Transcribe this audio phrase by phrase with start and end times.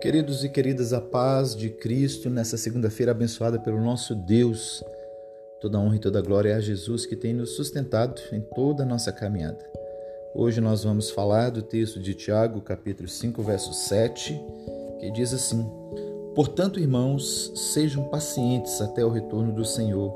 [0.00, 4.82] Queridos e queridas, a paz de Cristo nessa segunda-feira abençoada pelo nosso Deus.
[5.60, 8.86] Toda honra e toda glória é a Jesus que tem nos sustentado em toda a
[8.86, 9.58] nossa caminhada.
[10.34, 14.40] Hoje nós vamos falar do texto de Tiago, capítulo 5, verso 7,
[15.00, 15.66] que diz assim:
[16.34, 20.14] Portanto, irmãos, sejam pacientes até o retorno do Senhor.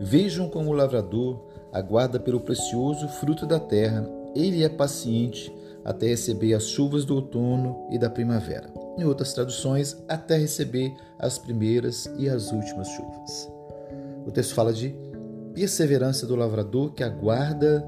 [0.00, 4.08] Vejam como o lavrador aguarda pelo precioso fruto da terra.
[4.34, 9.96] Ele é paciente até receber as chuvas do outono e da primavera em outras traduções,
[10.08, 13.50] até receber as primeiras e as últimas chuvas.
[14.26, 14.94] O texto fala de
[15.54, 17.86] perseverança do lavrador que aguarda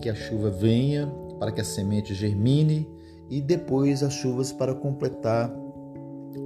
[0.00, 1.06] que a chuva venha
[1.38, 2.88] para que a semente germine
[3.28, 5.54] e depois as chuvas para completar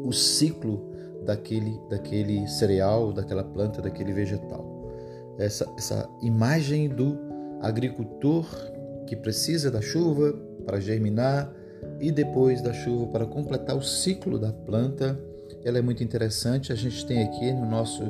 [0.04, 0.90] o ciclo
[1.24, 4.64] daquele, daquele cereal, daquela planta, daquele vegetal.
[5.38, 7.18] Essa, essa imagem do
[7.60, 8.46] agricultor
[9.06, 10.32] que precisa da chuva
[10.64, 11.52] para germinar,
[12.00, 15.20] e depois da chuva para completar o ciclo da planta.
[15.64, 16.72] Ela é muito interessante.
[16.72, 18.02] A gente tem aqui no nosso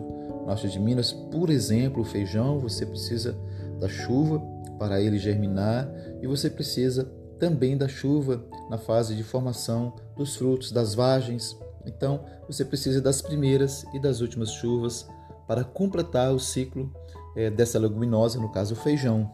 [0.47, 3.37] norte de Minas, por exemplo, o feijão, você precisa
[3.79, 4.41] da chuva
[4.79, 5.91] para ele germinar
[6.23, 7.05] e você precisa
[7.39, 11.57] também da chuva na fase de formação dos frutos, das vagens.
[11.85, 15.07] Então, você precisa das primeiras e das últimas chuvas
[15.47, 16.93] para completar o ciclo
[17.37, 19.31] é, dessa leguminosa, no caso o feijão.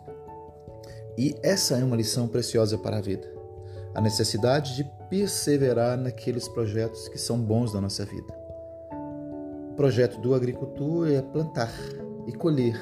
[1.18, 3.35] E essa é uma lição preciosa para a vida
[3.96, 8.30] a necessidade de perseverar naqueles projetos que são bons na nossa vida.
[9.70, 11.72] O projeto do agricultor é plantar
[12.26, 12.78] e colher.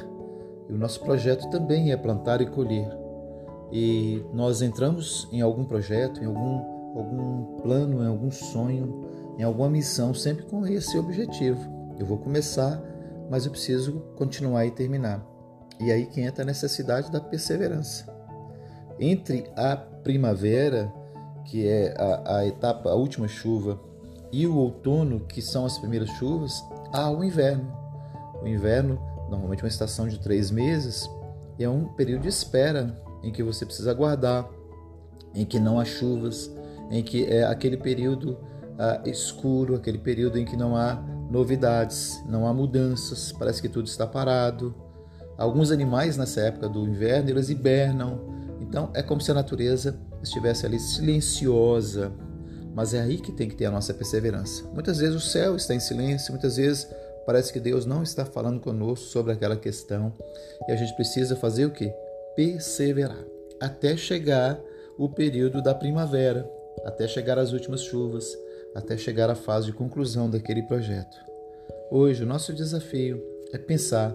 [0.69, 2.89] E o nosso projeto também é plantar e colher.
[3.71, 9.71] E nós entramos em algum projeto, em algum, algum plano, em algum sonho, em alguma
[9.71, 11.95] missão, sempre com esse objetivo.
[11.97, 12.83] Eu vou começar,
[13.31, 15.25] mas eu preciso continuar e terminar.
[15.79, 18.13] E aí que entra a necessidade da perseverança.
[18.99, 20.93] Entre a primavera
[21.45, 23.81] que é a, a etapa, a última chuva,
[24.33, 27.73] e o outono, que são as primeiras chuvas, há o inverno.
[28.43, 28.99] O inverno,
[29.31, 31.09] normalmente uma estação de três meses,
[31.59, 34.49] é um período de espera em que você precisa aguardar,
[35.35, 36.51] em que não há chuvas,
[36.91, 38.37] em que é aquele período
[38.79, 40.95] ah, escuro, aquele período em que não há
[41.31, 44.75] novidades, não há mudanças, parece que tudo está parado.
[45.39, 48.34] Alguns animais nessa época do inverno eles hibernam,
[48.75, 52.13] então é como se a natureza estivesse ali silenciosa.
[52.75, 54.65] Mas é aí que tem que ter a nossa perseverança.
[54.73, 56.89] Muitas vezes o céu está em silêncio, muitas vezes
[57.25, 60.13] parece que Deus não está falando conosco sobre aquela questão.
[60.67, 61.95] E a gente precisa fazer o quê?
[62.35, 63.25] Perseverar
[63.61, 64.59] até chegar
[64.99, 66.45] o período da primavera,
[66.85, 68.27] até chegar as últimas chuvas,
[68.75, 71.17] até chegar à fase de conclusão daquele projeto.
[71.93, 74.13] Hoje, o nosso desafio é pensar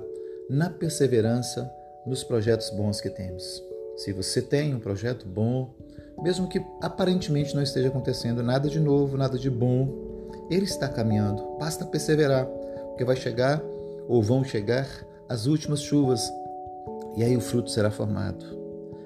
[0.50, 1.72] na perseverança
[2.06, 3.69] nos projetos bons que temos.
[4.00, 5.72] Se você tem um projeto bom,
[6.24, 9.90] mesmo que aparentemente não esteja acontecendo nada de novo, nada de bom,
[10.50, 11.44] ele está caminhando.
[11.60, 13.62] Basta perseverar, porque vai chegar
[14.08, 14.88] ou vão chegar
[15.28, 16.32] as últimas chuvas
[17.18, 18.46] e aí o fruto será formado.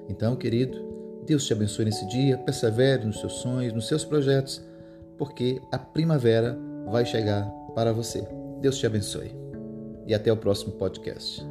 [0.08, 0.78] Então, querido,
[1.26, 4.62] Deus te abençoe nesse dia, persevere nos seus sonhos, nos seus projetos,
[5.18, 6.56] porque a primavera
[6.86, 7.44] vai chegar
[7.74, 8.24] para você.
[8.60, 9.34] Deus te abençoe.
[10.06, 11.44] E até o próximo podcast.